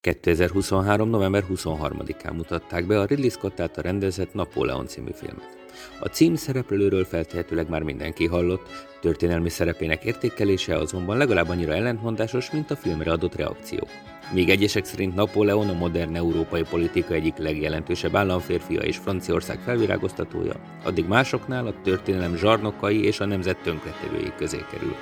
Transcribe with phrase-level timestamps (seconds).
[0.00, 1.08] 2023.
[1.08, 5.56] november 23-án mutatták be a Ridley Scott által rendezett Napóleon című filmet.
[6.00, 8.68] A cím szereplőről feltehetőleg már mindenki hallott,
[9.00, 13.88] történelmi szerepének értékelése azonban legalább annyira ellentmondásos, mint a filmre adott reakció.
[14.32, 20.54] Míg egyesek szerint Napóleon a modern európai politika egyik legjelentősebb államférfia és Franciaország felvirágoztatója,
[20.84, 24.94] addig másoknál a történelem zsarnokai és a nemzet tönkretevői közé kerül.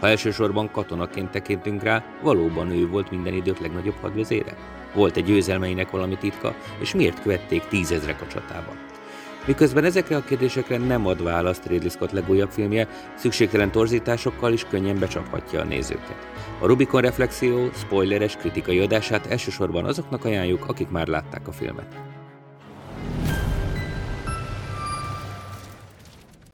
[0.00, 4.56] Ha elsősorban katonaként tekintünk rá, valóban ő volt minden idők legnagyobb hadvezére?
[4.94, 8.76] Volt egy győzelmeinek valami titka, és miért követték tízezrek a csatában?
[9.46, 14.98] Miközben ezekre a kérdésekre nem ad választ Ridley Scott legújabb filmje, szükségtelen torzításokkal is könnyen
[14.98, 16.26] becsaphatja a nézőket.
[16.60, 22.17] A Rubicon Reflexió spoileres kritikai adását elsősorban azoknak ajánljuk, akik már látták a filmet.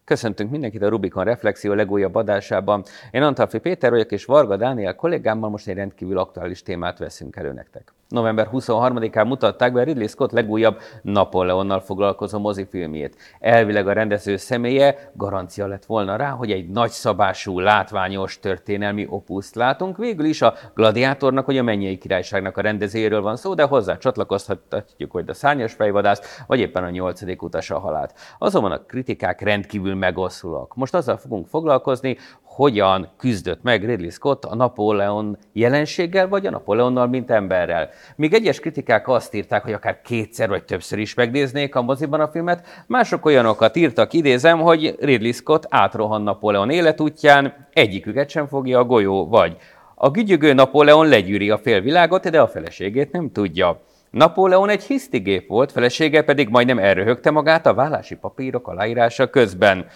[0.05, 2.85] Köszöntünk mindenkit a Rubikon Reflexió legújabb adásában.
[3.11, 7.53] Én Antalfi Péter vagyok, és Varga Dániel kollégámmal most egy rendkívül aktuális témát veszünk elő
[7.53, 7.93] nektek.
[8.15, 13.17] November 23-án mutatták be Ridley Scott legújabb Napoleonnal foglalkozó mozifilmjét.
[13.41, 19.97] Elvileg a rendező személye garancia lett volna rá, hogy egy nagyszabású, látványos történelmi opuszt látunk.
[19.97, 25.11] Végül is a Gladiátornak, hogy a Mennyei Királyságnak a rendezőjéről van szó, de hozzá csatlakozhatjuk,
[25.11, 28.15] hogy a Szárnyas fejvadász, vagy éppen a nyolcadik utas a halált.
[28.39, 30.75] Azonban a kritikák rendkívül megoszulak.
[30.75, 32.17] Most azzal fogunk foglalkozni,
[32.55, 37.89] hogyan küzdött meg Ridley Scott a Napóleon jelenséggel, vagy a Napóleonnal, mint emberrel.
[38.17, 42.29] Míg egyes kritikák azt írták, hogy akár kétszer vagy többször is megnéznék a moziban a
[42.29, 48.85] filmet, mások olyanokat írtak, idézem, hogy Ridley Scott átrohan Napóleon életútján, egyiküket sem fogja a
[48.85, 49.57] golyó, vagy
[49.95, 53.81] a gügyögő Napóleon legyűri a félvilágot, de a feleségét nem tudja.
[54.11, 59.87] Napóleon egy hisztigép volt, felesége pedig majdnem elröhögte magát a vállási papírok aláírása közben.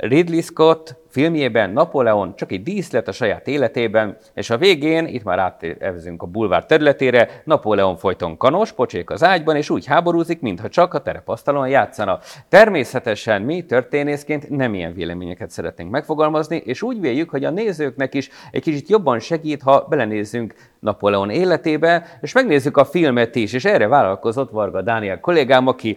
[0.00, 5.38] Ridley Scott filmjében Napóleon csak egy díszlet a saját életében, és a végén, itt már
[5.38, 10.94] átvezünk a bulvár területére, Napóleon folyton kanos, pocsék az ágyban, és úgy háborúzik, mintha csak
[10.94, 12.18] a terepasztalon játszana.
[12.48, 18.28] Természetesen mi történészként nem ilyen véleményeket szeretnénk megfogalmazni, és úgy véljük, hogy a nézőknek is
[18.50, 23.86] egy kicsit jobban segít, ha belenézzünk Napóleon életébe, és megnézzük a filmet is, és erre
[23.86, 25.96] vállalkozott Varga Dániel kollégám, aki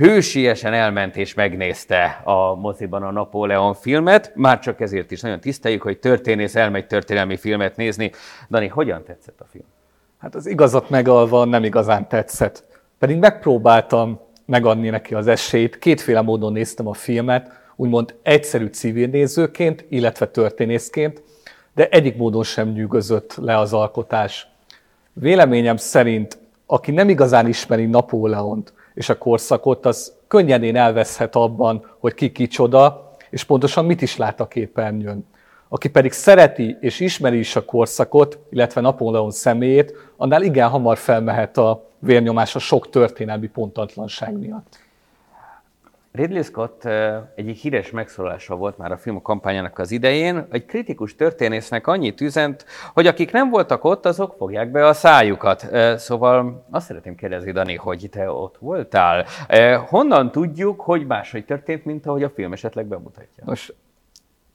[0.00, 4.32] hősiesen elment és megnézte a moziban a Napóleon filmet.
[4.34, 8.10] Már csak ezért is nagyon tiszteljük, hogy történész elmegy történelmi filmet nézni.
[8.50, 9.64] Dani, hogyan tetszett a film?
[10.18, 12.64] Hát az igazat megalva nem igazán tetszett.
[12.98, 15.78] Pedig megpróbáltam megadni neki az esélyt.
[15.78, 21.22] Kétféle módon néztem a filmet, úgymond egyszerű civil nézőként, illetve történészként,
[21.74, 24.48] de egyik módon sem nyűgözött le az alkotás.
[25.12, 32.14] Véleményem szerint, aki nem igazán ismeri Napóleont, és a korszakot, az könnyedén elveszhet abban, hogy
[32.14, 35.26] ki kicsoda, és pontosan mit is lát a képernyőn.
[35.68, 41.56] Aki pedig szereti és ismeri is a korszakot, illetve Napóleon személyét, annál igen hamar felmehet
[41.58, 44.78] a vérnyomás a sok történelmi pontatlanság miatt.
[46.12, 46.88] Ridley Scott
[47.34, 50.46] egyik híres megszólása volt már a film kampányának az idején.
[50.50, 55.66] Egy kritikus történésznek annyit üzent, hogy akik nem voltak ott, azok fogják be a szájukat.
[55.96, 59.26] Szóval azt szeretném kérdezni, Dani, hogy te ott voltál.
[59.88, 63.42] Honnan tudjuk, hogy máshogy történt, mint ahogy a film esetleg bemutatja?
[63.46, 63.72] Nos,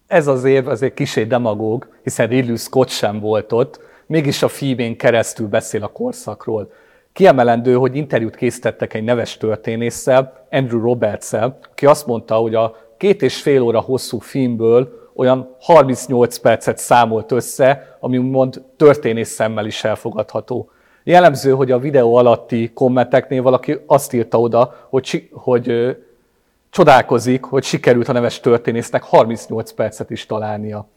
[0.08, 4.98] ez az év azért kisé demagóg, hiszen Ridley Scott sem volt ott, mégis a filmén
[4.98, 6.72] keresztül beszél a korszakról.
[7.16, 11.34] Kiemelendő, hogy interjút készítettek egy neves történésszel, Andrew roberts
[11.72, 17.32] aki azt mondta, hogy a két és fél óra hosszú filmből olyan 38 percet számolt
[17.32, 20.70] össze, ami úgymond történész szemmel is elfogadható.
[21.04, 25.98] Jellemző, hogy a videó alatti kommenteknél valaki azt írta oda, hogy, hogy
[26.70, 30.88] csodálkozik, hogy sikerült a neves történésznek 38 percet is találnia.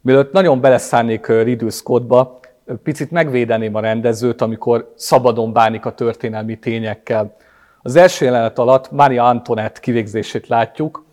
[0.00, 2.40] Mielőtt nagyon beleszánnék Ridley Scottba,
[2.82, 7.36] picit megvédeném a rendezőt, amikor szabadon bánik a történelmi tényekkel.
[7.82, 11.04] Az első jelenet alatt Maria Antoinette kivégzését látjuk,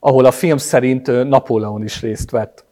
[0.00, 2.64] ahol a film szerint Napóleon is részt vett.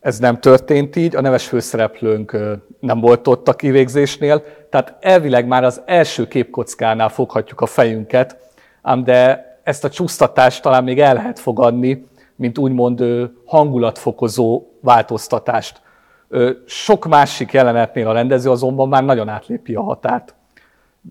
[0.00, 2.36] Ez nem történt így, a neves főszereplőnk
[2.80, 8.36] nem volt ott a kivégzésnél, tehát elvileg már az első képkockánál foghatjuk a fejünket,
[8.82, 12.06] ám de ezt a csúsztatást talán még el lehet fogadni,
[12.36, 13.04] mint úgymond
[13.44, 15.80] hangulatfokozó változtatást.
[16.66, 20.34] Sok másik jelenetnél a rendező azonban már nagyon átlépi a határt.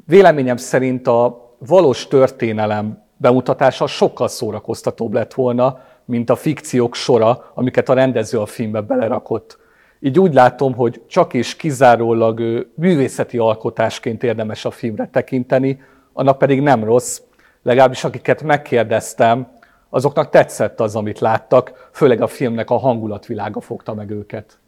[0.06, 7.90] Véleményem szerint a valós történelem bemutatása sokkal szórakoztatóbb lett volna, mint a fikciók sora, amiket
[7.90, 9.58] a rendező a filmbe belerakott.
[10.00, 15.82] Így úgy látom, hogy csak és kizárólag művészeti alkotásként érdemes a filmre tekinteni,
[16.14, 17.22] annak pedig nem rossz,
[17.64, 19.48] legalábbis akiket megkérdeztem,
[19.90, 24.60] azoknak tetszett az, amit láttak, főleg a filmnek a hangulatvilága fogta meg őket.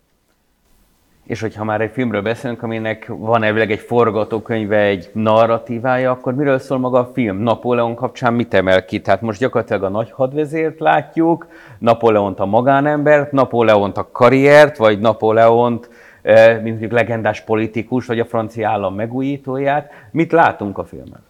[1.31, 6.60] És hogyha már egy filmről beszélünk, aminek van elvileg egy forgatókönyve, egy narratívája, akkor miről
[6.60, 7.38] szól maga a film?
[7.38, 9.01] Napóleon kapcsán mit emel ki?
[9.01, 11.48] Tehát most gyakorlatilag a nagy hadvezért látjuk,
[11.78, 15.89] Napóleont a magánembert, Napóleont a karriert, vagy Napóleont,
[16.22, 19.92] eh, mint mondjuk legendás politikus, vagy a francia állam megújítóját.
[20.12, 21.24] Mit látunk a filmben?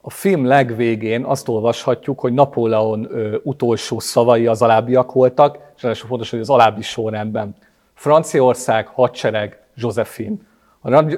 [0.00, 3.08] A film legvégén azt olvashatjuk, hogy Napóleon
[3.42, 7.54] utolsó szavai az alábbiak voltak, és ez fontos, hogy az alábbi sorrendben.
[7.98, 10.36] Franciaország, hadsereg, Josephine.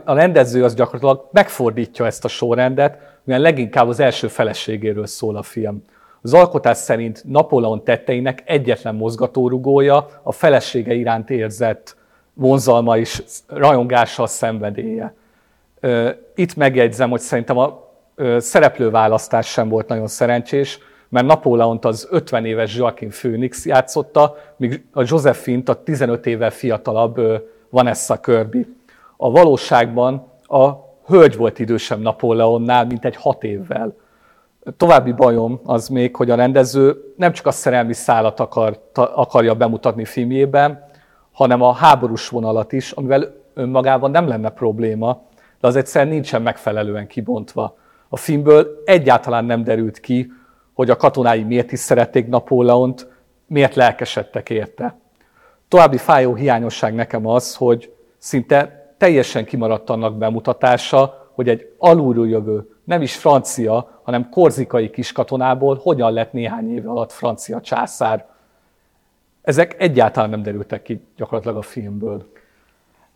[0.05, 5.43] A rendező az gyakorlatilag megfordítja ezt a sorrendet, mivel leginkább az első feleségéről szól a
[5.43, 5.85] film.
[6.23, 11.97] Az alkotás szerint Napóleon tetteinek egyetlen mozgatórugója a felesége iránt érzett
[12.35, 15.15] vonzalma és rajongással szenvedélye.
[16.35, 17.89] Itt megjegyzem, hogy szerintem a
[18.39, 20.79] szereplőválasztás sem volt nagyon szerencsés,
[21.11, 27.21] mert Napóleont az 50 éves Joaquin Phoenix játszotta, míg a Josephine-t a 15 évvel fiatalabb
[27.71, 28.67] Vanessa Kirby.
[29.17, 30.71] A valóságban a
[31.07, 33.97] hölgy volt idősebb Napóleonnál, mint egy hat évvel.
[34.77, 40.05] További bajom az még, hogy a rendező nem csak a szerelmi szállat akar, akarja bemutatni
[40.05, 40.85] filmjében,
[41.33, 45.23] hanem a háborús vonalat is, amivel önmagában nem lenne probléma,
[45.61, 47.77] de az egyszerűen nincsen megfelelően kibontva.
[48.09, 50.33] A filmből egyáltalán nem derült ki,
[50.75, 53.09] hogy a katonái miért is szerették Napóleont,
[53.47, 54.99] miért lelkesedtek érte.
[55.69, 62.75] További fájó hiányosság nekem az, hogy szinte teljesen kimaradt annak bemutatása, hogy egy alulról jövő,
[62.85, 68.29] nem is francia, hanem korzikai kiskatonából hogyan lett néhány év alatt francia császár.
[69.43, 72.31] Ezek egyáltalán nem derültek ki gyakorlatilag a filmből.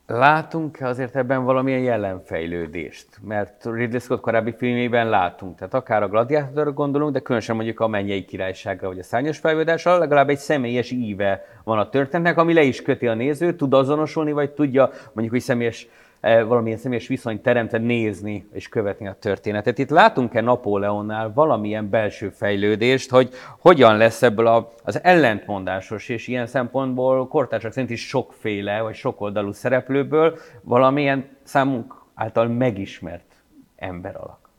[0.06, 3.06] Látunk azért ebben valamilyen jelenfejlődést?
[3.22, 7.88] Mert Ridley Scott korábbi filmében látunk, tehát akár a Gladiátorra gondolunk, de különösen mondjuk a
[7.88, 12.62] Mennyei Királyságra vagy a Szányos Fejlődésre, legalább egy személyes íve van a történetnek, ami le
[12.62, 15.88] is köti a nézőt, tud azonosulni, vagy tudja mondjuk, hogy személyes
[16.24, 19.78] valamilyen személyes viszonyt teremtve nézni és követni a történetet.
[19.78, 27.28] Itt látunk-e Napóleonnál valamilyen belső fejlődést, hogy hogyan lesz ebből az ellentmondásos és ilyen szempontból
[27.28, 33.42] kortársak szerint is sokféle vagy sokoldalú szereplőből valamilyen számunk által megismert
[33.76, 34.50] ember alak.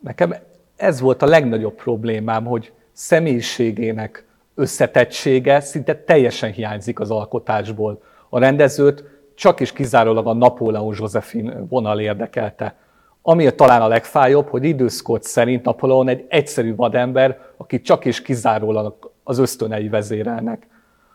[0.00, 0.34] Nekem
[0.76, 4.24] ez volt a legnagyobb problémám, hogy személyiségének
[4.54, 8.02] összetettsége szinte teljesen hiányzik az alkotásból.
[8.28, 9.04] A rendezőt
[9.40, 12.74] csak is kizárólag a Napóleon Josephine vonal érdekelte.
[13.22, 19.10] Ami talán a legfájóbb, hogy időszkot szerint Napóleon egy egyszerű vadember, aki csak is kizárólag
[19.24, 20.66] az ösztönei vezérelnek.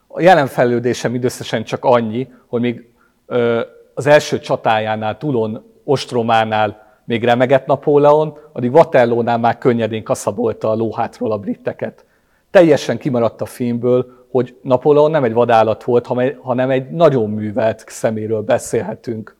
[0.07, 2.89] A jelen fejlődése mindösszesen csak annyi, hogy még
[3.93, 11.31] az első csatájánál, Tulon ostrománál még remegett Napóleon, addig Waterloo-nál már könnyedén kaszabolta a lóhátról
[11.31, 12.05] a britteket.
[12.51, 16.07] Teljesen kimaradt a filmből, hogy Napóleon nem egy vadállat volt,
[16.41, 19.35] hanem egy nagyon művelt szeméről beszélhetünk.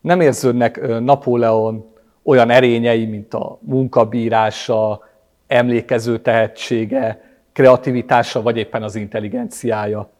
[0.00, 1.92] Nem érződnek Napóleon
[2.22, 5.02] olyan erényei, mint a munkabírása,
[5.46, 7.22] emlékező tehetsége,
[7.52, 10.10] kreativitása, vagy éppen az intelligenciája.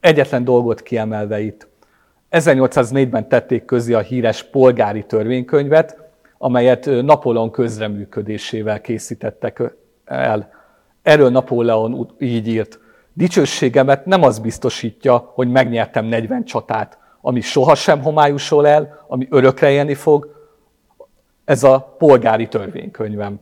[0.00, 1.68] Egyetlen dolgot kiemelve itt.
[2.30, 5.96] 1804-ben tették közé a híres polgári törvénykönyvet,
[6.38, 9.62] amelyet Napóleon közreműködésével készítettek
[10.04, 10.50] el.
[11.02, 12.86] Erről Napóleon így írt.
[13.18, 19.94] Dicsőségemet nem az biztosítja, hogy megnyertem 40 csatát, ami sohasem homályusol el, ami örökre élni
[19.94, 20.48] fog,
[21.44, 23.40] ez a polgári törvénykönyvem.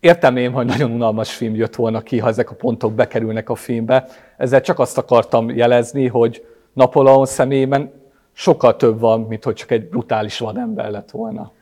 [0.00, 3.54] Értem én, hogy nagyon unalmas film jött volna ki, ha ezek a pontok bekerülnek a
[3.54, 4.06] filmbe.
[4.36, 7.92] Ezzel csak azt akartam jelezni, hogy Napóleon személyében
[8.32, 11.52] sokkal több van, mint hogy csak egy brutális vadember lett volna.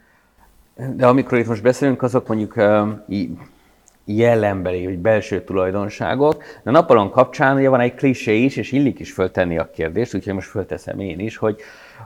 [0.96, 2.54] De amikor itt most beszélünk, azok mondjuk
[4.06, 6.42] jelenbeli, vagy belső tulajdonságok.
[6.62, 10.34] De Napalon kapcsán ugye van egy klisé is, és illik is föltenni a kérdést, úgyhogy
[10.34, 11.60] most fölteszem én is, hogy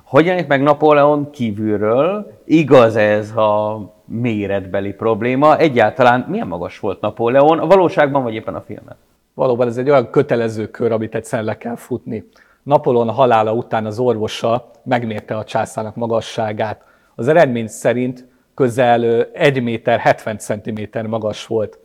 [0.04, 2.32] hogy jelenik meg Napóleon kívülről?
[2.44, 5.56] Igaz ez a méretbeli probléma?
[5.56, 8.96] Egyáltalán milyen magas volt Napóleon a valóságban, vagy éppen a filmben?
[9.34, 12.28] Valóban ez egy olyan kötelező kör, amit egyszerűen le kell futni.
[12.62, 16.84] Napóleon halála után az orvosa megmérte a császárnak magasságát.
[17.14, 21.78] Az eredmény szerint közel 1 méter 70 cm magas volt.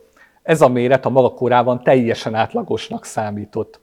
[0.46, 3.80] Ez a méret a maga korában teljesen átlagosnak számított.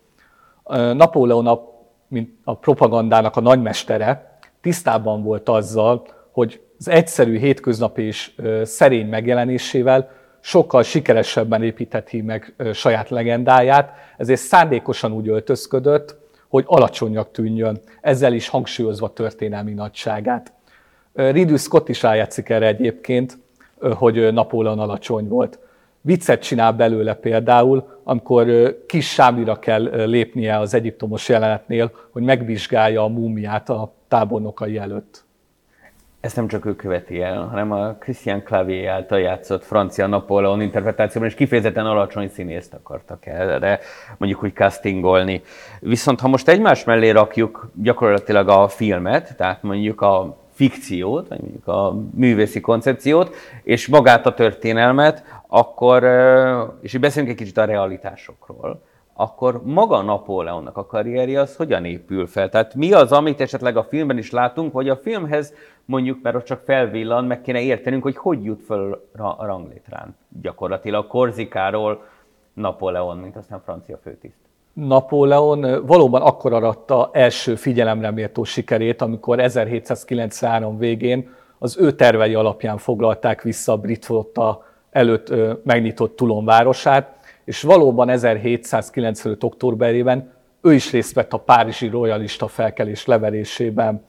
[0.94, 1.62] Napóleon, a,
[2.08, 8.32] mint a propagandának a nagymestere, tisztában volt azzal, hogy az egyszerű, hétköznapi és
[8.64, 16.16] szerény megjelenésével sokkal sikeresebben építheti meg saját legendáját, ezért szándékosan úgy öltözködött,
[16.48, 20.54] hogy alacsonyak tűnjön, ezzel is hangsúlyozva történelmi nagyságát.
[21.14, 23.38] Ridley Scott is rájátszik erre egyébként,
[23.80, 25.60] hogy Napóleon alacsony volt
[26.06, 33.08] viccet csinál belőle például, amikor kis sámira kell lépnie az egyiptomos jelenetnél, hogy megvizsgálja a
[33.08, 35.24] múmiát a tábornokai előtt.
[36.20, 41.30] Ezt nem csak ő követi el, hanem a Christian Clavier által játszott francia Napóleon interpretációban
[41.30, 43.80] is kifejezetten alacsony színészt akartak erre
[44.18, 45.42] mondjuk úgy castingolni.
[45.80, 51.68] Viszont ha most egymás mellé rakjuk gyakorlatilag a filmet, tehát mondjuk a fikciót, vagy mondjuk
[51.68, 56.04] a művészi koncepciót, és magát a történelmet, akkor,
[56.82, 58.82] és így beszélünk egy kicsit a realitásokról,
[59.14, 62.50] akkor maga Napóleonnak a karrierje az hogyan épül fel?
[62.50, 65.54] Tehát mi az, amit esetleg a filmben is látunk, vagy a filmhez
[65.86, 71.08] mondjuk, mert ott csak felvillan, meg kéne értenünk, hogy hogy jut föl a ranglétrán gyakorlatilag
[71.08, 72.04] Korzikáról
[72.54, 74.43] Napóleon, mint aztán francia főtiszt.
[74.74, 82.78] Napóleon valóban akkor aratta első figyelemre méltó sikerét, amikor 1793 végén az ő tervei alapján
[82.78, 87.16] foglalták vissza a brit flotta előtt megnyitott Toulon városát,
[87.46, 89.44] és valóban 1795.
[89.44, 94.06] októberében ő is részt vett a párizsi royalista felkelés leverésében.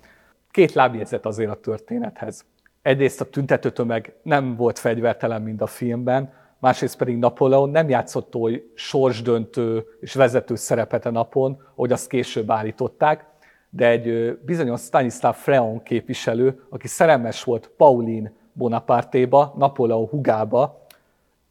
[0.51, 2.45] Két lábjegyzet azért a történethez.
[2.83, 6.33] Egyrészt a tüntetőtömeg nem volt fegyvertelen, mint a filmben,
[6.65, 12.51] másrészt pedig Napóleon nem játszott oly sorsdöntő és vezető szerepet a napon, hogy azt később
[12.51, 13.25] állították,
[13.71, 20.87] de egy bizonyos Stanislav Freon képviselő, aki szerelmes volt Pauline Bonapartéba, Napóleon hugába,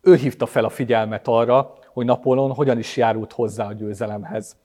[0.01, 4.57] ő hívta fel a figyelmet arra, hogy Napóleon hogyan is járult hozzá a győzelemhez.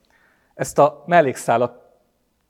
[0.54, 1.80] Ezt a mellékszálat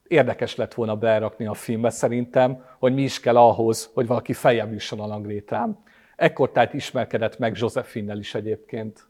[0.08, 4.72] érdekes lett volna berakni a filmbe szerintem, hogy mi is kell ahhoz, hogy valaki feljebb
[4.72, 5.78] jusson a langrétrám.
[6.18, 9.06] Ekkor tehát ismerkedett meg Josephinnel is egyébként.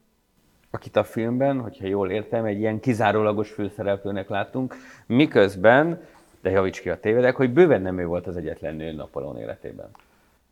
[0.71, 4.75] Akit a filmben, hogyha jól értem, egy ilyen kizárólagos főszereplőnek látunk,
[5.05, 6.01] miközben,
[6.41, 9.89] de javíts ki a tévedek, hogy bőven nem ő volt az egyetlen nő Napolón életében.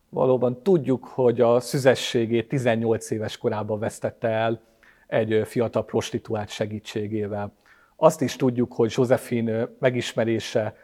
[0.10, 4.62] Valóban tudjuk, hogy a szüzességét 18 éves korában vesztette el
[5.08, 7.52] egy fiatal prostituált segítségével.
[7.96, 10.76] Azt is tudjuk, hogy Josephine megismerése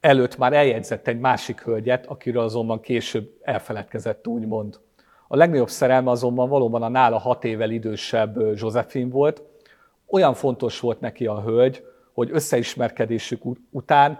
[0.00, 4.80] előtt már eljegyzett egy másik hölgyet, akiről azonban később elfeledkezett, úgymond.
[5.32, 9.42] A legnagyobb szerelme azonban valóban a nála hat évvel idősebb Josephine volt.
[10.06, 14.18] Olyan fontos volt neki a hölgy, hogy összeismerkedésük után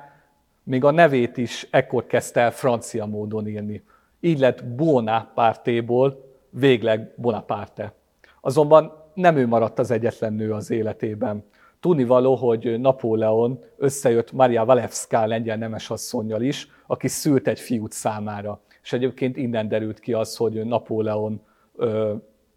[0.63, 3.85] még a nevét is ekkor kezdte el francia módon írni.
[4.21, 7.93] Így lett Bonaparte-ból végleg Bonaparte.
[8.41, 11.45] Azonban nem ő maradt az egyetlen nő az életében.
[11.81, 18.61] Tudni való, hogy Napóleon összejött Maria Walewska lengyel nemesasszonynal is, aki szült egy fiút számára.
[18.83, 21.41] És egyébként innen derült ki az, hogy Napóleon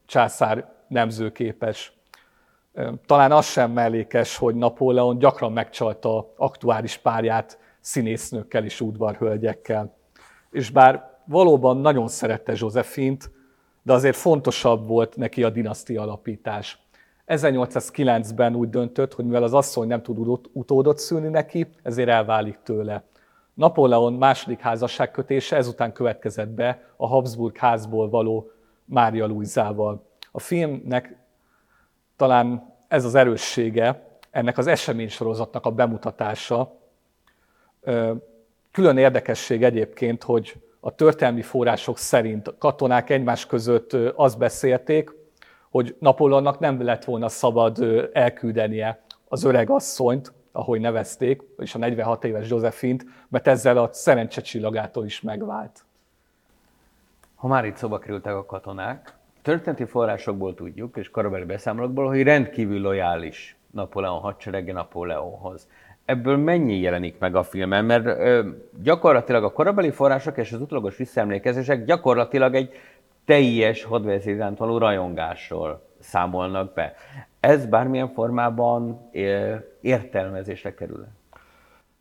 [0.05, 1.93] császár nemzőképes.
[3.05, 9.95] Talán az sem mellékes, hogy Napóleon gyakran megcsalta aktuális párját színésznőkkel és udvarhölgyekkel.
[10.51, 13.31] És bár valóban nagyon szerette Józsefint,
[13.83, 16.81] de azért fontosabb volt neki a dinasztia alapítás.
[17.27, 23.03] 1809-ben úgy döntött, hogy mivel az asszony nem tud utódot szülni neki, ezért elválik tőle.
[23.53, 28.51] Napóleon második házasságkötése ezután következett be a Habsburg házból való
[28.85, 30.05] Mária Luizával.
[30.31, 31.15] A filmnek
[32.15, 36.75] talán ez az erőssége, ennek az eseménysorozatnak a bemutatása.
[38.71, 45.11] Külön érdekesség egyébként, hogy a történelmi források szerint katonák egymás között azt beszélték,
[45.69, 52.23] hogy Napóleonnak nem lett volna szabad elküldenie az öreg asszonyt, ahogy nevezték, és a 46
[52.23, 55.85] éves Josephint, mert ezzel a szerencsecsillagától is megvált.
[57.35, 62.81] Ha már itt szóba kerültek a katonák, történeti forrásokból tudjuk, és korabeli beszámolókból, hogy rendkívül
[62.81, 65.67] lojális Napóleon hadserege Napóleonhoz
[66.05, 67.85] ebből mennyi jelenik meg a filmen?
[67.85, 68.49] Mert ö,
[68.81, 72.73] gyakorlatilag a korabeli források és az utolagos visszaemlékezések gyakorlatilag egy
[73.25, 76.93] teljes hadvezéránt való rajongásról számolnak be.
[77.43, 79.09] Ez bármilyen formában
[79.81, 81.07] értelmezésre kerül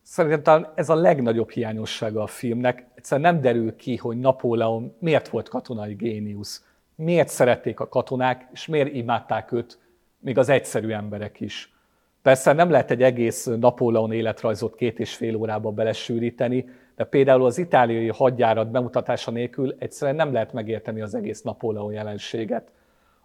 [0.03, 2.87] Szerintem ez a legnagyobb hiányossága a filmnek.
[2.95, 8.67] Egyszerűen nem derül ki, hogy Napóleon miért volt katonai géniusz, miért szerették a katonák, és
[8.67, 9.79] miért imádták őt
[10.19, 11.75] még az egyszerű emberek is.
[12.23, 17.59] Persze nem lehet egy egész Napóleon életrajzot két és fél órába belesűríteni, de például az
[17.59, 22.71] itáliai hadjárat bemutatása nélkül egyszerűen nem lehet megérteni az egész Napóleon jelenséget.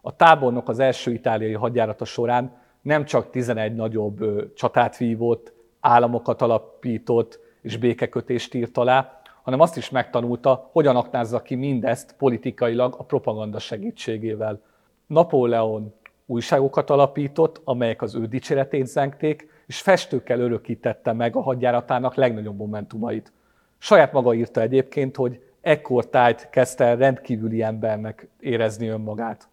[0.08, 7.40] A tábornok az első itáliai hadjárata során nem csak 11 nagyobb csatát vívott, államokat alapított
[7.62, 13.60] és békekötést írt alá, hanem azt is megtanulta, hogyan aknázza ki mindezt politikailag a propaganda
[13.60, 14.62] segítségével.
[15.08, 15.94] Napóleon
[16.26, 23.32] újságokat alapított, amelyek az ő dicséretét zengték, és festőkkel örökítette meg a hadjáratának legnagyobb momentumait.
[23.78, 29.50] Saját maga írta egyébként, hogy ekkor tájt kezdte rendkívüli embernek érezni önmagát.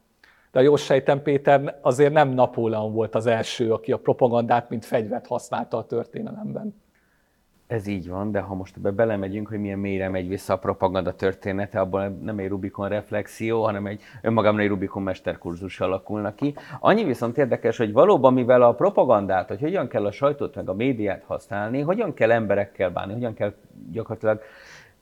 [0.54, 4.84] De a jó sejtem Péter azért nem Napóleon volt az első, aki a propagandát, mint
[4.84, 6.74] fegyvert használta a történelemben.
[7.66, 11.14] Ez így van, de ha most ebbe belemegyünk, hogy milyen mélyre megy vissza a propaganda
[11.14, 16.54] története, abból nem egy Rubikon reflexió, hanem egy önmagában egy Rubikon mesterkurzus alakulna ki.
[16.80, 20.74] Annyi viszont érdekes, hogy valóban mivel a propagandát, hogy hogyan kell a sajtót meg a
[20.74, 23.52] médiát használni, hogyan kell emberekkel bánni, hogyan kell
[23.90, 24.40] gyakorlatilag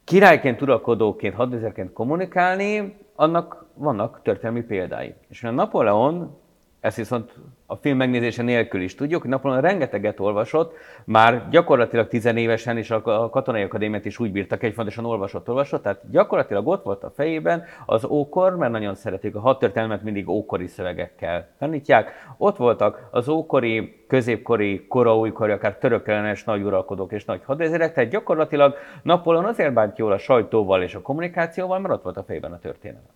[0.05, 5.15] királyként, uralkodóként, hadvezérként kommunikálni, annak vannak történelmi példái.
[5.29, 6.39] És a Napóleon
[6.81, 7.35] ezt viszont
[7.73, 10.75] a film megnézése nélkül is tudjuk, hogy Napoleon rengeteget olvasott,
[11.05, 16.11] már gyakorlatilag tizenévesen is a katonai akadémiát is úgy bírtak, egy fontosan olvasott, olvasott, tehát
[16.11, 21.49] gyakorlatilag ott volt a fejében az ókor, mert nagyon szeretik a hadtörténelmet mindig ókori szövegekkel
[21.59, 28.11] tanítják, ott voltak az ókori, középkori, koraújkori, akár törökellenes nagy uralkodók és nagy hadvezérek, tehát
[28.11, 32.53] gyakorlatilag Napoleon azért bánt jól a sajtóval és a kommunikációval, mert ott volt a fejében
[32.53, 33.11] a történelem.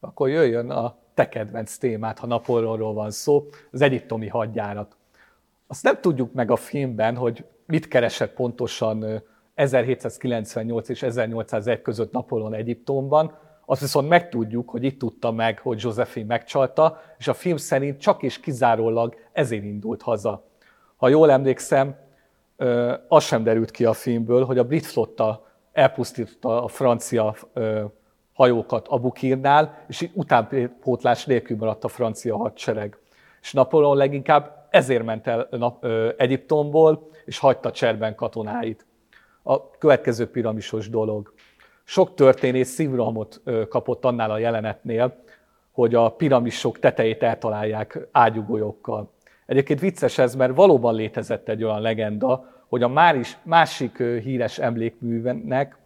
[0.00, 4.96] Akkor jöjjön a te kedvenc témát, ha Napóleonról van szó, az egyiptomi hadjárat.
[5.66, 9.22] Azt nem tudjuk meg a filmben, hogy mit keresett pontosan
[9.54, 16.26] 1798 és 1801 között Napóleon Egyiptomban, azt viszont megtudjuk, hogy itt tudta meg, hogy Josephine
[16.26, 20.44] megcsalta, és a film szerint csak és kizárólag ezért indult haza.
[20.96, 21.96] Ha jól emlékszem,
[23.08, 27.34] az sem derült ki a filmből, hogy a brit flotta elpusztította a francia
[28.38, 32.98] hajókat Abukírnál, és utánpótlás nélkül maradt a francia hadsereg.
[33.40, 35.48] És Napóleon leginkább ezért ment el
[36.16, 38.86] Egyiptomból, és hagyta cserben katonáit.
[39.42, 41.32] A következő piramisos dolog.
[41.84, 45.22] Sok történész szívrohamot kapott annál a jelenetnél,
[45.72, 49.12] hogy a piramisok tetejét eltalálják ágyugolyokkal.
[49.46, 55.76] Egyébként vicces ez, mert valóban létezett egy olyan legenda, hogy a másik híres emlékművenek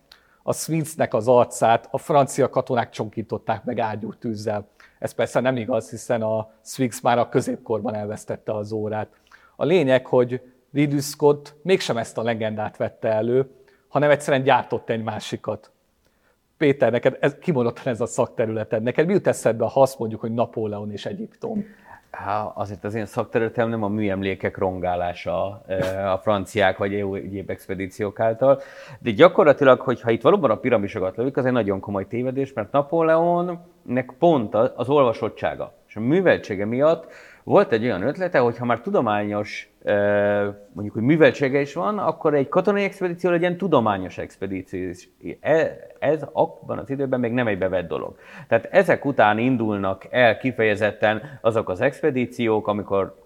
[0.43, 4.69] a Sphinxnek az arcát a francia katonák csonkították meg ágyútűzzel.
[4.99, 9.09] Ez persze nem igaz, hiszen a Sphinx már a középkorban elvesztette az órát.
[9.57, 10.41] A lényeg, hogy
[10.73, 13.51] Ridley Scott mégsem ezt a legendát vette elő,
[13.89, 15.71] hanem egyszerűen gyártott egy másikat.
[16.57, 18.83] Péter, neked ez, kimondottan ez a szakterületed.
[18.83, 21.65] Neked mi jut eszedbe, ha azt mondjuk, hogy Napóleon és Egyiptom?
[22.13, 25.63] Há, azért az én szakterületem nem a műemlékek rongálása
[26.13, 28.61] a franciák vagy egyéb expedíciók által,
[28.99, 34.15] de gyakorlatilag, hogyha itt valóban a piramisokat lövik, az egy nagyon komoly tévedés, mert Napóleonnek
[34.19, 37.13] pont az olvasottsága és a műveltsége miatt
[37.45, 39.71] volt egy olyan ötlete, hogy ha már tudományos
[40.73, 45.09] mondjuk, hogy műveltsége is van, akkor egy katonai expedíció legyen tudományos expedíció is.
[45.41, 48.17] E, ez abban az időben még nem egy bevett dolog.
[48.49, 53.22] Tehát ezek után indulnak el kifejezetten azok az expedíciók, amikor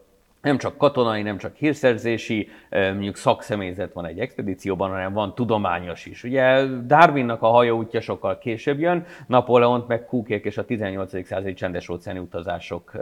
[0.47, 6.25] nem csak katonai, nem csak hírszerzési, mondjuk szakszemélyzet van egy expedícióban, hanem van tudományos is.
[6.25, 11.27] Ugye Darwinnak a hajóútja sokkal később jön, Napóleont meg Cookék és a 18.
[11.27, 12.93] századi csendes óceáni utazások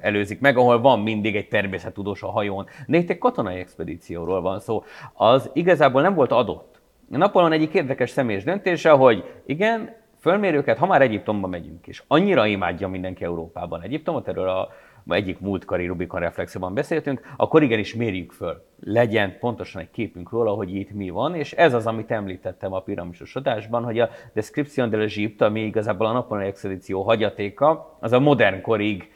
[0.00, 2.66] előzik meg, ahol van mindig egy természettudós a hajón.
[2.86, 4.84] De itt egy katonai expedícióról van szó.
[5.12, 6.80] Az igazából nem volt adott.
[7.08, 12.88] Napóleon egyik érdekes személyes döntése, hogy igen, fölmérőket, ha már Egyiptomba megyünk, és annyira imádja
[12.88, 14.68] mindenki Európában Egyiptomot, erről a
[15.14, 18.64] egyik múltkori Rubikon reflexióban beszéltünk, akkor igenis mérjük föl.
[18.80, 22.80] Legyen pontosan egy képünk róla, hogy itt mi van, és ez az, amit említettem a
[22.80, 28.20] piramisos adásban, hogy a Description de l'Egypte, ami igazából a napon expedíció hagyatéka, az a
[28.20, 29.10] modern korig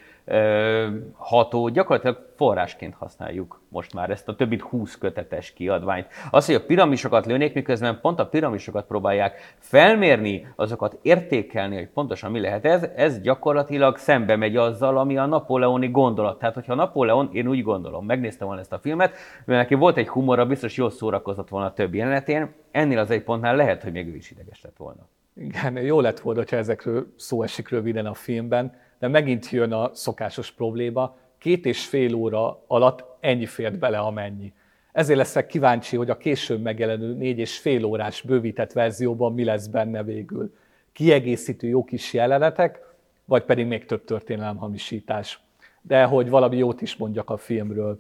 [1.17, 6.07] ható, gyakorlatilag forrásként használjuk most már ezt a több mint 20 kötetes kiadványt.
[6.31, 12.31] Az, hogy a piramisokat lőnék, miközben pont a piramisokat próbálják felmérni, azokat értékelni, hogy pontosan
[12.31, 16.39] mi lehet ez, ez gyakorlatilag szembe megy azzal, ami a napóleoni gondolat.
[16.39, 20.09] Tehát, hogyha Napóleon, én úgy gondolom, megnéztem volna ezt a filmet, mert neki volt egy
[20.09, 24.09] humora, biztos jól szórakozott volna a többi jelenetén, ennél az egy pontnál lehet, hogy még
[24.09, 25.09] ő is ideges lett volna.
[25.35, 29.91] Igen, jó lett volna, ha ezekről szó esik röviden a filmben, de megint jön a
[29.95, 34.53] szokásos probléma, két és fél óra alatt ennyi fért bele, amennyi.
[34.93, 39.67] Ezért leszek kíváncsi, hogy a később megjelenő négy és fél órás bővített verzióban mi lesz
[39.67, 40.55] benne végül.
[40.93, 42.81] Kiegészítő jó kis jelenetek,
[43.25, 45.41] vagy pedig még több történelemhamisítás.
[45.81, 47.97] De hogy valami jót is mondjak a filmről.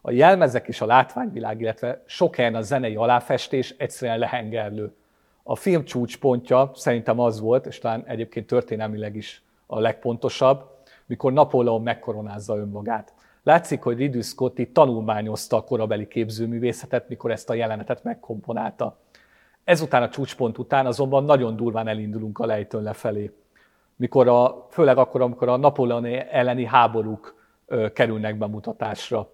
[0.00, 4.94] A jelmezek és a látványvilág, illetve sok helyen a zenei aláfestés egyszerűen lehengerlő.
[5.42, 10.64] A film csúcspontja szerintem az volt, és talán egyébként történelmileg is a legpontosabb,
[11.06, 13.14] mikor Napóleon megkoronázza önmagát.
[13.42, 18.98] Látszik, hogy Ridley Scott tanulmányozta a korabeli képzőművészetet, mikor ezt a jelenetet megkomponálta.
[19.64, 23.32] Ezután a csúcspont után azonban nagyon durván elindulunk a lejtőn lefelé.
[23.96, 27.34] Mikor a, főleg akkor, amikor a Napóleon elleni háborúk
[27.66, 29.30] ö, kerülnek bemutatásra.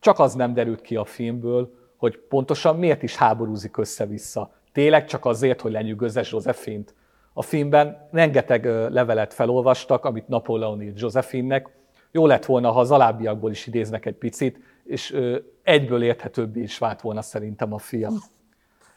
[0.00, 4.50] Csak az nem derült ki a filmből, hogy pontosan miért is háborúzik össze-vissza.
[4.72, 6.94] Tényleg csak azért, hogy lenyűgözze Josephine-t?
[7.38, 11.68] A filmben rengeteg levelet felolvastak, amit Napóleon írt Josephinnek.
[12.10, 15.16] Jó lett volna, ha az alábbiakból is idéznek egy picit, és
[15.62, 18.18] egyből érthetőbbé is vált volna szerintem a film.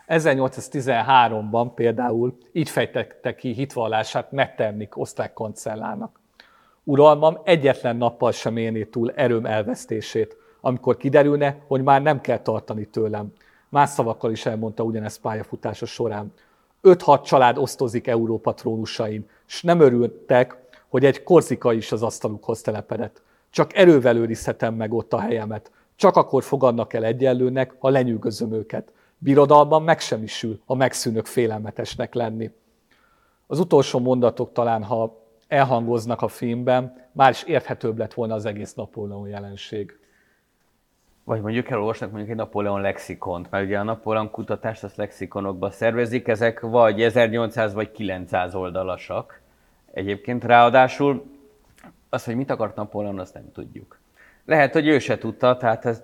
[0.08, 6.20] 1813-ban például így fejtette ki hitvallását Metternich osztrák kancellárnak.
[6.84, 12.86] Uralmam egyetlen nappal sem élné túl erőm elvesztését, amikor kiderülne, hogy már nem kell tartani
[12.86, 13.34] tőlem.
[13.70, 16.34] Más szavakkal is elmondta ugyanezt pályafutása során.
[16.82, 23.22] Öt-hat család osztozik Európa trónusain, s nem örültek, hogy egy korzika is az asztalukhoz telepedett.
[23.50, 25.72] Csak erővel őrizhetem meg ott a helyemet.
[25.96, 28.92] Csak akkor fogadnak el egyenlőnek, ha lenyűgözöm őket.
[29.18, 32.52] Birodalban megsemmisül, ha megszűnök félelmetesnek lenni.
[33.48, 38.74] Az utolsó mondatok talán, ha elhangoznak a filmben, már is érthetőbb lett volna az egész
[38.74, 40.00] Napóleon jelenség.
[41.30, 46.28] Vagy mondjuk elolvasnak mondjuk egy Napóleon lexikont, mert ugye a Napóleon kutatást azt lexikonokba szervezik,
[46.28, 49.42] ezek vagy 1800 vagy 900 oldalasak.
[49.92, 51.26] Egyébként ráadásul
[52.10, 54.00] az, hogy mit akart Napóleon, azt nem tudjuk.
[54.46, 56.02] Lehet, hogy ő se tudta, tehát ez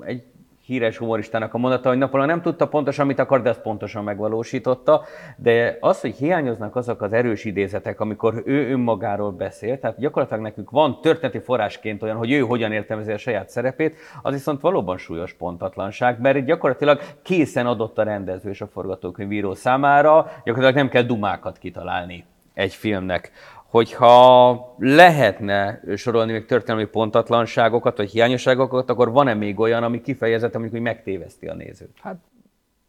[0.00, 0.24] egy
[0.66, 5.04] híres humoristának a mondata, hogy Napóleon nem tudta pontosan, mit akar, de ezt pontosan megvalósította.
[5.36, 10.70] De az, hogy hiányoznak azok az erős idézetek, amikor ő önmagáról beszél, tehát gyakorlatilag nekünk
[10.70, 15.32] van történeti forrásként olyan, hogy ő hogyan értelmezi a saját szerepét, az viszont valóban súlyos
[15.32, 21.58] pontatlanság, mert gyakorlatilag készen adott a rendező és a forgatókönyvíró számára, gyakorlatilag nem kell dumákat
[21.58, 22.24] kitalálni
[22.54, 23.32] egy filmnek
[23.74, 30.82] hogyha lehetne sorolni még történelmi pontatlanságokat, vagy hiányosságokat, akkor van-e még olyan, ami kifejezetten mondjuk,
[30.82, 31.90] hogy megtéveszti a nézőt?
[32.00, 32.16] Hát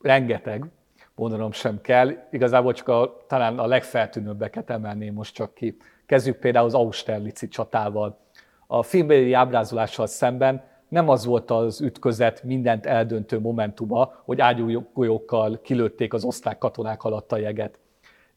[0.02, 0.65] rengeteg,
[1.15, 2.12] mondanom sem kell.
[2.32, 5.78] Igazából csak a, talán a legfeltűnőbbeket emelném most csak ki.
[6.06, 8.17] Kezdjük például az Austerlitz csatával.
[8.67, 16.13] A filmbeli ábrázolással szemben nem az volt az ütközet mindent eldöntő momentuma, hogy ágyúgolyókkal kilőtték
[16.13, 17.80] az osztrák katonák alatt a jeget.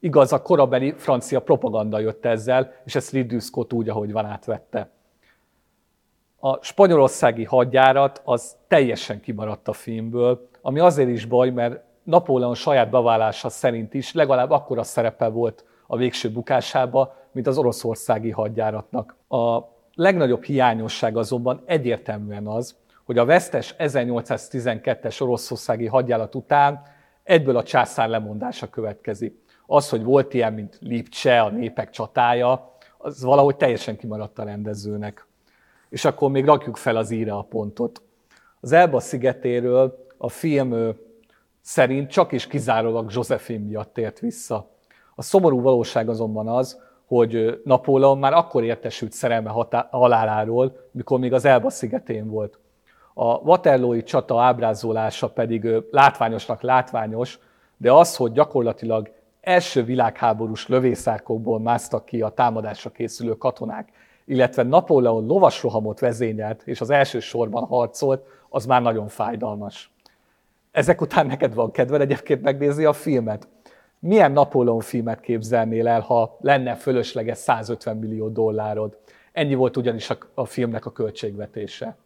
[0.01, 4.91] Igaz, a korabeli francia propaganda jött ezzel, és ezt Ridley Scott úgy, ahogy van átvette.
[6.41, 12.91] A spanyolországi hadjárat az teljesen kimaradt a filmből, ami azért is baj, mert Napóleon saját
[12.91, 19.17] bevállása szerint is legalább akkora szerepe volt a végső bukásába, mint az oroszországi hadjáratnak.
[19.29, 19.61] A
[19.95, 26.83] legnagyobb hiányosság azonban egyértelműen az, hogy a vesztes 1812-es oroszországi hadjárat után
[27.23, 33.23] egyből a császár lemondása következik az, hogy volt ilyen, mint Lipcse, a népek csatája, az
[33.23, 35.27] valahogy teljesen kimaradt a rendezőnek.
[35.89, 38.03] És akkor még rakjuk fel az íre a pontot.
[38.61, 40.97] Az Elba szigetéről a film
[41.61, 44.71] szerint csak és kizárólag Josephine miatt tért vissza.
[45.15, 49.51] A szomorú valóság azonban az, hogy Napóleon már akkor értesült szerelme
[49.91, 52.59] haláláról, mikor még az Elba szigetén volt.
[53.15, 57.39] A Waterloo-i csata ábrázolása pedig látványosnak látványos,
[57.77, 59.17] de az, hogy gyakorlatilag
[59.49, 63.89] első világháborús lövészárkokból másztak ki a támadásra készülő katonák,
[64.25, 69.91] illetve Napóleon lovasrohamot vezényelt, és az első sorban harcolt, az már nagyon fájdalmas.
[70.71, 73.49] Ezek után neked van kedved egyébként megnézni a filmet.
[73.99, 78.99] Milyen Napóleon filmet képzelnél el, ha lenne fölösleges 150 millió dollárod?
[79.33, 81.97] Ennyi volt ugyanis a, a filmnek a költségvetése.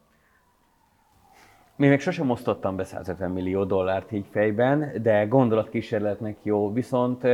[1.76, 6.72] Még, még sosem osztottam be 150 millió dollárt így fejben, de gondolatkísérletnek jó.
[6.72, 7.24] Viszont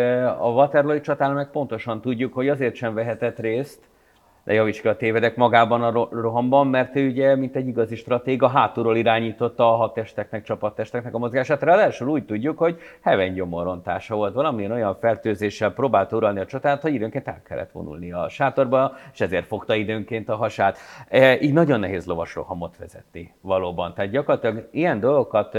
[0.41, 3.88] a Waterloo csatán meg pontosan tudjuk, hogy azért sem vehetett részt,
[4.49, 8.49] de javíts ki a tévedek magában a rohamban, mert ő ugye, mint egy igazi stratéga,
[8.49, 11.63] hátulról irányította a hadtesteknek, csapattesteknek a mozgását.
[11.63, 14.35] Ráadásul úgy tudjuk, hogy heven gyomorontása volt.
[14.35, 19.21] Valamilyen olyan fertőzéssel próbált uralni a csatát, hogy időnként el kellett vonulni a sátorba, és
[19.21, 20.79] ezért fogta időnként a hasát.
[21.09, 23.95] E, így nagyon nehéz lovasrohamot vezetni valóban.
[23.95, 25.59] Tehát gyakorlatilag ilyen dolgokat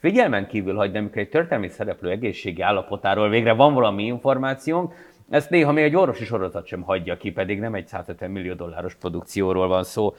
[0.00, 4.94] figyelmen kívül hagyni, amikor egy történelmi szereplő egészségi állapotáról végre van valami információnk,
[5.30, 8.94] ezt néha még egy orvosi sorozat sem hagyja ki, pedig nem egy 150 millió dolláros
[8.94, 10.14] produkcióról van szó.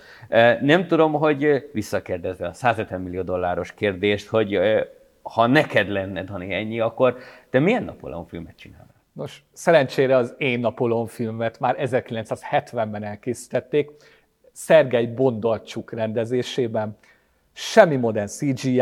[0.62, 4.60] Nem tudom, hogy visszakérdezve a 150 millió dolláros kérdést, hogy
[5.22, 7.18] ha neked lenne, Dani, ennyi, akkor
[7.50, 8.96] te milyen Napóleon filmet csinálnál?
[9.14, 13.92] Nos, szerencsére az én Napóleon filmet már 1970-ben elkészítették,
[14.52, 16.98] Szergei Bondarcsuk rendezésében.
[17.54, 18.80] Semmi modern CGI,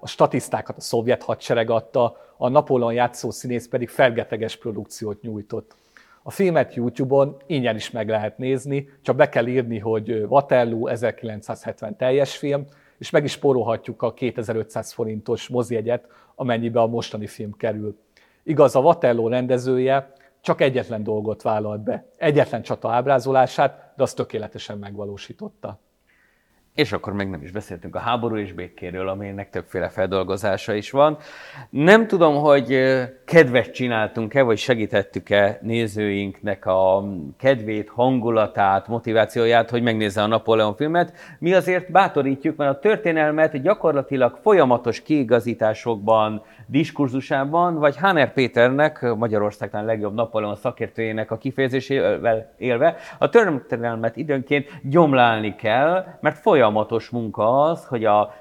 [0.00, 5.74] a statisztákat a szovjet hadsereg adta, a Napóleon játszó színész pedig fergeteges produkciót nyújtott.
[6.22, 11.96] A filmet YouTube-on ingyen is meg lehet nézni, csak be kell írni, hogy Waterloo 1970
[11.96, 12.64] teljes film,
[12.98, 17.98] és meg is porolhatjuk a 2500 forintos mozjegyet, amennyibe a mostani film kerül.
[18.42, 24.78] Igaz, a Waterloo rendezője csak egyetlen dolgot vállalt be, egyetlen csata ábrázolását, de azt tökéletesen
[24.78, 25.78] megvalósította.
[26.74, 31.18] És akkor meg nem is beszéltünk a háború és békéről, amelynek többféle feldolgozása is van.
[31.70, 32.78] Nem tudom, hogy
[33.24, 37.04] kedvet csináltunk-e, vagy segítettük-e nézőinknek a
[37.38, 41.12] kedvét, hangulatát, motivációját, hogy megnézze a Napóleon filmet.
[41.38, 50.14] Mi azért bátorítjuk, mert a történelmet gyakorlatilag folyamatos kiigazításokban, diskurzusában, vagy Hanner Péternek, Magyarországtán legjobb
[50.14, 56.60] Napóleon szakértőjének a kifejezésével élve, a történelmet időnként gyomlálni kell, mert folyamatos
[57.10, 58.34] munka az, hogy a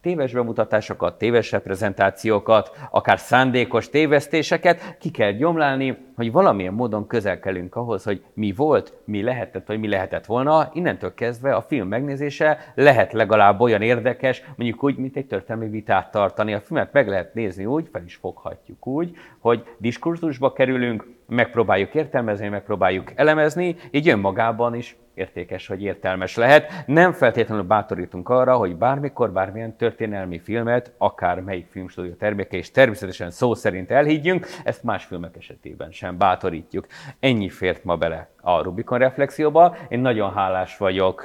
[0.00, 8.04] téves bemutatásokat, téves reprezentációkat, akár szándékos tévesztéseket ki kell gyomlálni, hogy valamilyen módon közelkelünk ahhoz,
[8.04, 10.70] hogy mi volt, mi lehetett, vagy mi lehetett volna.
[10.72, 16.10] Innentől kezdve a film megnézése lehet legalább olyan érdekes, mondjuk úgy, mint egy történelmi vitát
[16.10, 16.54] tartani.
[16.54, 22.48] A filmet meg lehet nézni úgy, fel is foghatjuk úgy, hogy diskurzusba kerülünk, megpróbáljuk értelmezni,
[22.48, 26.72] megpróbáljuk elemezni, így önmagában is értékes, hogy értelmes lehet.
[26.86, 33.30] Nem feltétlenül bátorítunk arra, hogy bármikor, bármilyen történelmi filmet, akár melyik filmstúdió terméke, és természetesen
[33.30, 36.86] szó szerint elhiggyünk, ezt más filmek esetében sem bátorítjuk.
[37.20, 39.76] Ennyi fért ma bele a Rubikon reflexióba.
[39.88, 41.24] Én nagyon hálás vagyok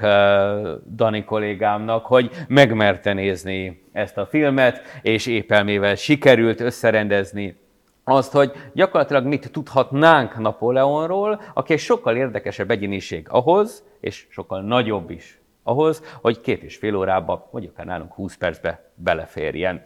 [0.96, 7.62] Dani kollégámnak, hogy megmerte nézni ezt a filmet, és épelmével sikerült összerendezni
[8.04, 15.10] azt, hogy gyakorlatilag mit tudhatnánk Napóleonról, aki egy sokkal érdekesebb egyéniség ahhoz, és sokkal nagyobb
[15.10, 19.84] is ahhoz, hogy két és fél órába, vagy akár nálunk 20 percbe beleférjen.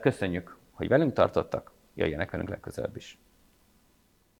[0.00, 3.18] Köszönjük, hogy velünk tartottak, jöjjenek velünk legközelebb is.